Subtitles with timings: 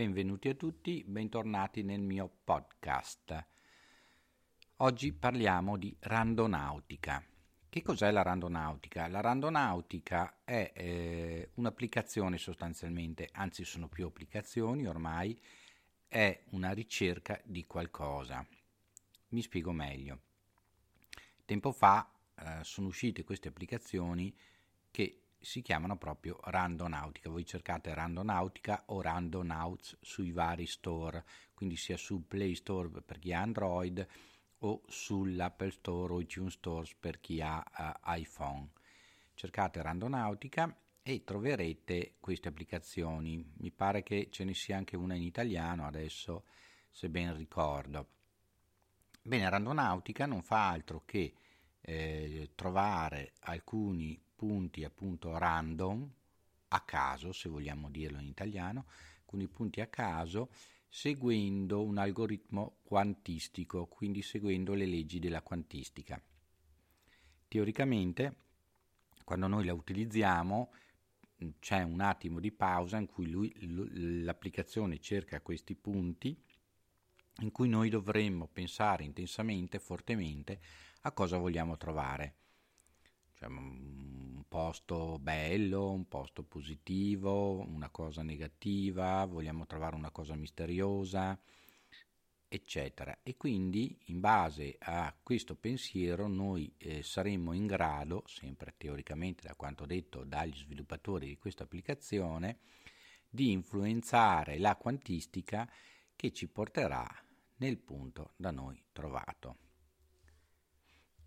[0.00, 3.46] benvenuti a tutti, bentornati nel mio podcast.
[4.76, 7.22] Oggi parliamo di randonautica.
[7.68, 9.08] Che cos'è la randonautica?
[9.08, 15.38] La randonautica è eh, un'applicazione sostanzialmente, anzi sono più applicazioni ormai,
[16.08, 18.42] è una ricerca di qualcosa.
[19.28, 20.20] Mi spiego meglio.
[21.44, 24.34] Tempo fa eh, sono uscite queste applicazioni
[24.90, 27.30] che si chiamano proprio Randonautica.
[27.30, 33.32] Voi cercate Randonautica o Randonauts sui vari store, quindi sia sul Play Store per chi
[33.32, 34.06] ha Android
[34.58, 37.64] o sull'Apple Store o iTunes Store per chi ha
[38.04, 38.68] uh, iPhone.
[39.34, 43.42] Cercate Randonautica e troverete queste applicazioni.
[43.58, 46.44] Mi pare che ce ne sia anche una in italiano adesso,
[46.90, 48.08] se ben ricordo.
[49.22, 51.34] Bene, Randonautica non fa altro che
[51.80, 56.10] eh, trovare alcuni punti appunto random,
[56.68, 58.86] a caso, se vogliamo dirlo in italiano,
[59.18, 60.48] alcuni punti a caso,
[60.88, 66.18] seguendo un algoritmo quantistico, quindi seguendo le leggi della quantistica.
[67.48, 68.36] Teoricamente,
[69.22, 70.72] quando noi la utilizziamo,
[71.58, 73.52] c'è un attimo di pausa in cui lui,
[74.24, 76.34] l'applicazione cerca questi punti
[77.40, 80.60] in cui noi dovremmo pensare intensamente, fortemente
[81.02, 82.36] a cosa vogliamo trovare
[83.40, 91.40] cioè un posto bello, un posto positivo, una cosa negativa, vogliamo trovare una cosa misteriosa,
[92.46, 93.20] eccetera.
[93.22, 99.54] E quindi in base a questo pensiero noi eh, saremmo in grado, sempre teoricamente da
[99.54, 102.58] quanto detto dagli sviluppatori di questa applicazione,
[103.26, 105.66] di influenzare la quantistica
[106.14, 107.08] che ci porterà
[107.56, 109.69] nel punto da noi trovato.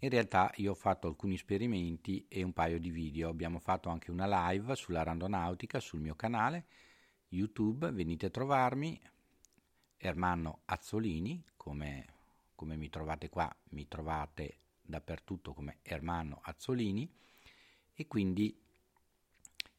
[0.00, 4.10] In realtà io ho fatto alcuni esperimenti e un paio di video, abbiamo fatto anche
[4.10, 6.66] una live sulla randonautica sul mio canale
[7.30, 8.98] YouTube, venite a trovarmi,
[9.96, 12.06] Ermanno Azzolini, come,
[12.54, 17.10] come mi trovate qua, mi trovate dappertutto come Ermanno Azzolini.
[17.92, 18.56] E quindi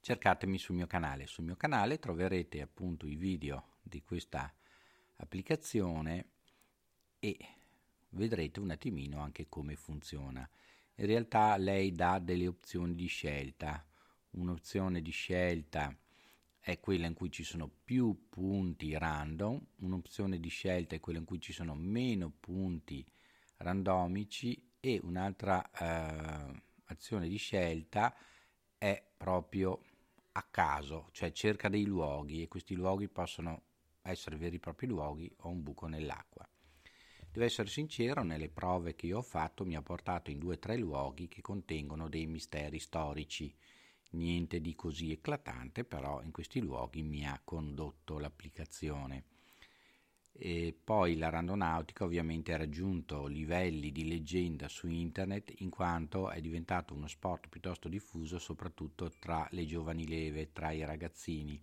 [0.00, 1.26] cercatemi sul mio canale.
[1.26, 4.52] Sul mio canale troverete appunto i video di questa
[5.16, 6.26] applicazione
[7.20, 7.38] e
[8.10, 10.48] vedrete un attimino anche come funziona.
[10.96, 13.84] In realtà lei dà delle opzioni di scelta.
[14.30, 15.96] Un'opzione di scelta
[16.60, 21.24] è quella in cui ci sono più punti random, un'opzione di scelta è quella in
[21.24, 23.04] cui ci sono meno punti
[23.58, 28.14] randomici e un'altra eh, azione di scelta
[28.76, 29.82] è proprio
[30.32, 33.62] a caso, cioè cerca dei luoghi e questi luoghi possono
[34.02, 36.48] essere veri e propri luoghi o un buco nell'acqua.
[37.38, 40.58] Devo essere sincero, nelle prove che io ho fatto mi ha portato in due o
[40.58, 43.54] tre luoghi che contengono dei misteri storici.
[44.10, 49.22] Niente di così eclatante, però in questi luoghi mi ha condotto l'applicazione.
[50.32, 56.40] E poi la randonautica ovviamente ha raggiunto livelli di leggenda su internet in quanto è
[56.40, 61.56] diventato uno sport piuttosto diffuso soprattutto tra le giovani leve, tra i ragazzini,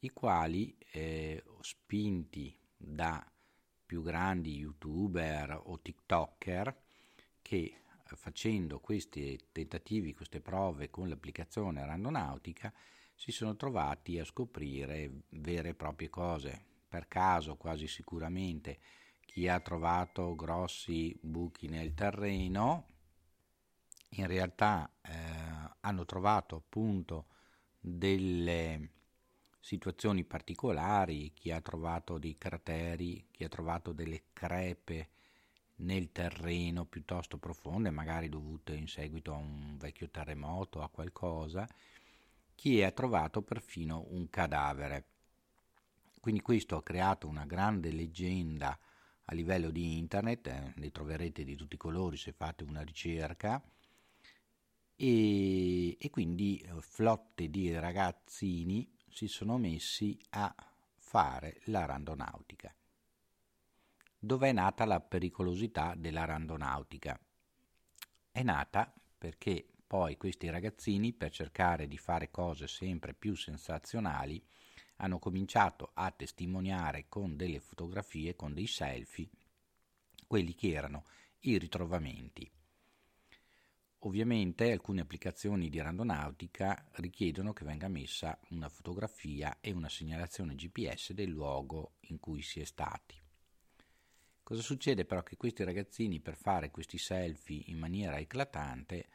[0.00, 3.31] i quali eh, spinti da
[3.92, 6.74] più grandi youtuber o tiktoker
[7.42, 7.76] che eh,
[8.16, 12.72] facendo questi tentativi, queste prove con l'applicazione randonautica
[13.14, 16.64] si sono trovati a scoprire vere e proprie cose.
[16.88, 18.78] Per caso, quasi sicuramente,
[19.26, 22.86] chi ha trovato grossi buchi nel terreno,
[24.12, 25.10] in realtà eh,
[25.80, 27.26] hanno trovato appunto
[27.78, 28.88] delle
[29.62, 35.10] situazioni particolari, chi ha trovato dei crateri, chi ha trovato delle crepe
[35.76, 41.66] nel terreno piuttosto profonde, magari dovute in seguito a un vecchio terremoto a qualcosa,
[42.56, 45.06] chi ha trovato perfino un cadavere.
[46.20, 48.76] Quindi questo ha creato una grande leggenda
[49.26, 53.62] a livello di internet, eh, ne troverete di tutti i colori se fate una ricerca,
[54.96, 60.54] e, e quindi eh, flotte di ragazzini si sono messi a
[60.96, 62.74] fare la randonautica.
[64.18, 67.20] Dov'è nata la pericolosità della randonautica?
[68.30, 74.42] È nata perché poi questi ragazzini, per cercare di fare cose sempre più sensazionali,
[74.96, 79.28] hanno cominciato a testimoniare con delle fotografie, con dei selfie,
[80.26, 81.04] quelli che erano
[81.40, 82.50] i ritrovamenti.
[84.04, 91.12] Ovviamente alcune applicazioni di randonautica richiedono che venga messa una fotografia e una segnalazione GPS
[91.12, 93.14] del luogo in cui si è stati.
[94.42, 99.06] Cosa succede però che questi ragazzini per fare questi selfie in maniera eclatante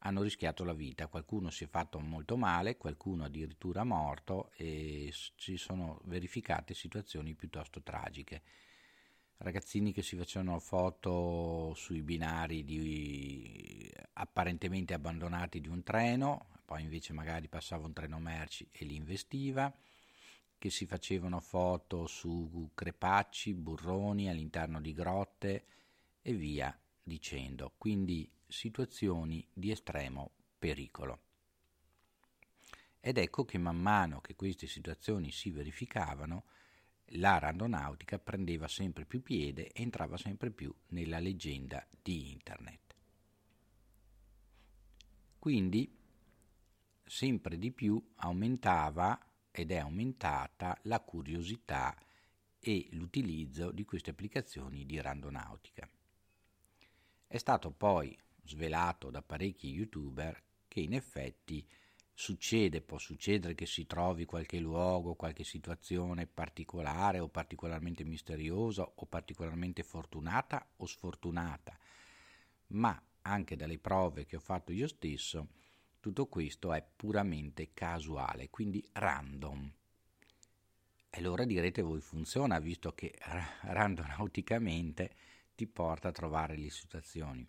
[0.00, 5.56] hanno rischiato la vita, qualcuno si è fatto molto male, qualcuno addirittura morto e ci
[5.56, 8.42] sono verificate situazioni piuttosto tragiche.
[9.38, 12.78] Ragazzini che si facevano foto sui binari di,
[14.18, 19.72] apparentemente abbandonati di un treno, poi invece magari passava un treno merci e li investiva,
[20.58, 25.64] che si facevano foto su crepacci, burroni all'interno di grotte
[26.20, 27.72] e via dicendo.
[27.78, 31.20] Quindi situazioni di estremo pericolo.
[33.00, 36.44] Ed ecco che man mano che queste situazioni si verificavano,
[37.12, 42.87] la randonautica prendeva sempre più piede e entrava sempre più nella leggenda di Internet.
[45.38, 45.96] Quindi
[47.04, 49.18] sempre di più aumentava
[49.50, 51.96] ed è aumentata la curiosità
[52.60, 55.88] e l'utilizzo di queste applicazioni di randonautica.
[57.26, 61.66] È stato poi svelato da parecchi youtuber che in effetti
[62.12, 69.06] succede, può succedere che si trovi qualche luogo, qualche situazione particolare o particolarmente misteriosa o
[69.06, 71.78] particolarmente fortunata o sfortunata,
[72.68, 75.48] ma anche dalle prove che ho fatto io stesso,
[76.00, 79.72] tutto questo è puramente casuale, quindi random.
[81.10, 83.18] E allora direte voi funziona, visto che
[83.62, 85.14] randonauticamente
[85.54, 87.48] ti porta a trovare le situazioni.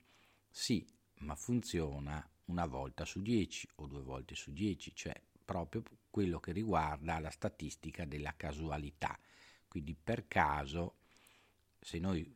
[0.49, 0.85] Sì,
[1.19, 6.51] ma funziona una volta su 10 o due volte su 10, cioè proprio quello che
[6.51, 9.19] riguarda la statistica della casualità.
[9.67, 10.95] Quindi per caso,
[11.79, 12.35] se noi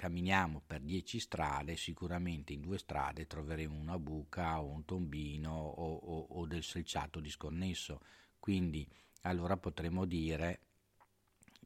[0.00, 5.94] camminiamo per 10 strade, sicuramente in due strade troveremo una buca o un tombino o,
[5.94, 8.00] o, o del selciato disconnesso.
[8.38, 8.88] Quindi
[9.24, 10.60] allora potremo dire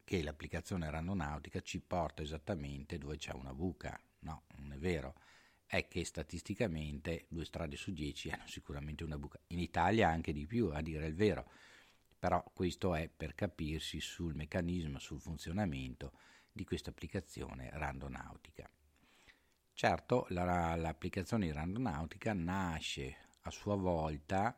[0.02, 3.96] che l'applicazione randonautica ci porta esattamente dove c'è una buca.
[4.22, 5.14] No, non è vero.
[5.64, 9.38] È che statisticamente due strade su dieci hanno sicuramente una buca.
[9.48, 11.48] In Italia anche di più, a dire il vero.
[12.18, 16.14] Però questo è per capirsi sul meccanismo, sul funzionamento
[16.54, 18.70] di questa applicazione randonautica.
[19.72, 24.56] Certo, la, l'applicazione randonautica nasce a sua volta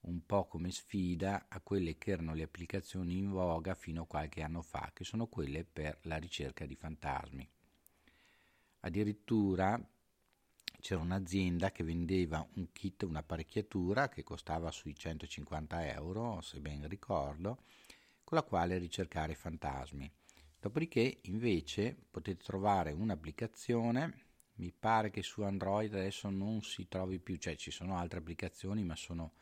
[0.00, 4.42] un po' come sfida a quelle che erano le applicazioni in voga fino a qualche
[4.42, 7.48] anno fa, che sono quelle per la ricerca di fantasmi.
[8.80, 9.82] Addirittura
[10.78, 17.62] c'era un'azienda che vendeva un kit, un'apparecchiatura che costava sui 150 euro, se ben ricordo,
[18.24, 20.10] con la quale ricercare fantasmi.
[20.60, 24.26] Dopodiché, invece, potete trovare un'applicazione,
[24.56, 28.84] mi pare che su Android adesso non si trovi più, cioè ci sono altre applicazioni,
[28.84, 29.32] ma sono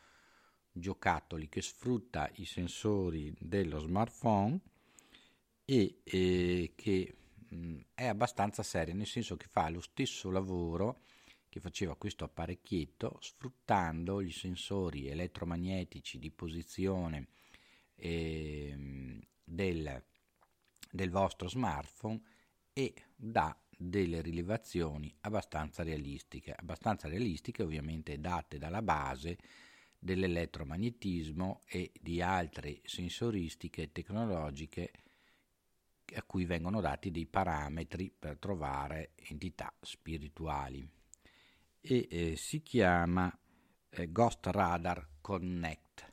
[0.70, 4.60] giocattoli che sfrutta i sensori dello smartphone
[5.64, 7.16] e eh, che
[7.48, 11.00] mh, è abbastanza seria, nel senso che fa lo stesso lavoro
[11.48, 17.28] che faceva questo apparecchietto sfruttando i sensori elettromagnetici di posizione
[17.96, 20.04] eh, del,
[20.90, 22.20] del vostro smartphone
[22.72, 29.38] e dà delle rilevazioni abbastanza realistiche, abbastanza realistiche ovviamente date dalla base
[29.98, 34.92] dell'elettromagnetismo e di altre sensoristiche tecnologiche
[36.14, 40.88] a cui vengono dati dei parametri per trovare entità spirituali
[41.80, 43.36] e eh, si chiama
[43.90, 46.12] eh, Ghost Radar Connect.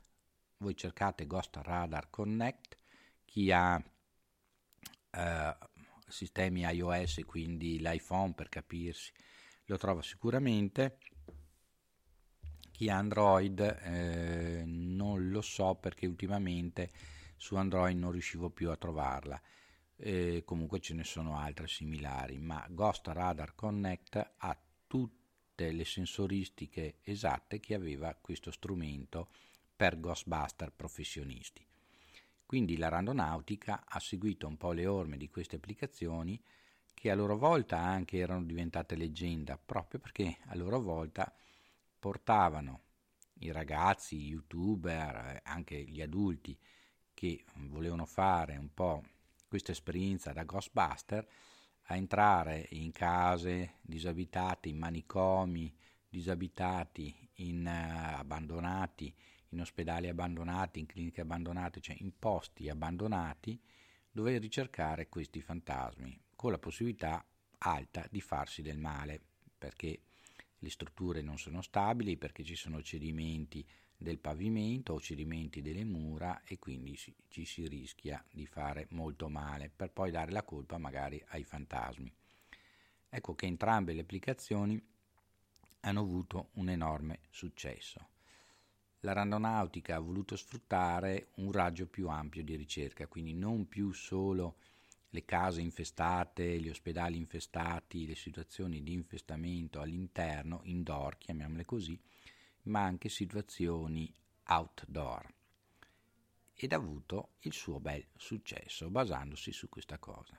[0.58, 2.78] Voi cercate Ghost Radar Connect,
[3.24, 3.82] chi ha
[5.16, 5.56] eh,
[6.08, 9.12] sistemi iOS, quindi l'iPhone per capirsi,
[9.66, 10.98] lo trova sicuramente
[12.76, 16.92] chi ha Android eh, non lo so perché ultimamente
[17.36, 19.40] su Android non riuscivo più a trovarla.
[19.96, 26.98] Eh, comunque ce ne sono altre similari, ma Ghost Radar Connect ha tutte le sensoristiche
[27.00, 29.30] esatte che aveva questo strumento
[29.74, 31.65] per Ghostbuster professionisti.
[32.46, 36.40] Quindi la randonautica ha seguito un po' le orme di queste applicazioni
[36.94, 41.30] che a loro volta anche erano diventate leggenda, proprio perché a loro volta
[41.98, 42.82] portavano
[43.40, 46.56] i ragazzi, i youtuber, anche gli adulti
[47.12, 49.02] che volevano fare un po'
[49.48, 51.26] questa esperienza da Ghostbuster
[51.88, 55.74] a entrare in case disabitate, in manicomi
[56.08, 59.14] disabitati, in uh, abbandonati,
[59.56, 63.60] in ospedali abbandonati, in cliniche abbandonate, cioè in posti abbandonati
[64.10, 67.24] dove ricercare questi fantasmi, con la possibilità
[67.58, 69.20] alta di farsi del male,
[69.58, 70.00] perché
[70.58, 76.42] le strutture non sono stabili perché ci sono cedimenti del pavimento o cedimenti delle mura
[76.44, 81.22] e quindi ci, si rischia di fare molto male per poi dare la colpa magari
[81.28, 82.12] ai fantasmi.
[83.08, 84.82] Ecco che entrambe le applicazioni
[85.80, 88.15] hanno avuto un enorme successo.
[89.06, 94.56] L'aeronautica ha voluto sfruttare un raggio più ampio di ricerca, quindi non più solo
[95.10, 101.96] le case infestate, gli ospedali infestati, le situazioni di infestamento all'interno, indoor, chiamiamole così,
[102.62, 104.12] ma anche situazioni
[104.48, 105.32] outdoor.
[106.52, 110.36] Ed ha avuto il suo bel successo basandosi su questa cosa.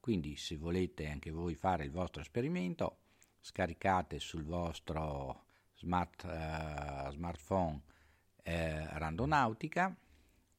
[0.00, 3.00] Quindi se volete anche voi fare il vostro esperimento,
[3.42, 7.82] scaricate sul vostro smart, uh, smartphone
[8.48, 9.94] eh, Randonautica,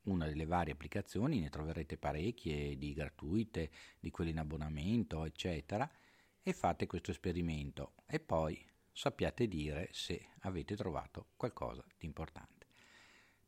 [0.04, 5.90] una delle varie applicazioni, ne troverete parecchie di gratuite, di quelle in abbonamento, eccetera,
[6.42, 12.68] e fate questo esperimento e poi sappiate dire se avete trovato qualcosa di importante.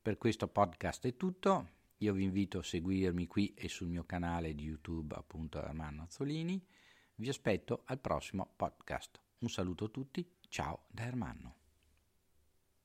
[0.01, 4.55] Per questo podcast è tutto, io vi invito a seguirmi qui e sul mio canale
[4.55, 6.65] di YouTube appunto Armando Azzolini,
[7.15, 9.21] vi aspetto al prossimo podcast.
[9.39, 11.60] Un saluto a tutti, ciao da Ermanno.